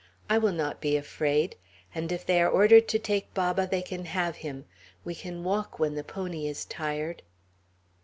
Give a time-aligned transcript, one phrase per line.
[0.31, 1.57] I will not be afraid.
[1.93, 4.65] And if they are ordered to take Baba, they can have him;
[5.05, 7.21] we can walk when the pony is tired."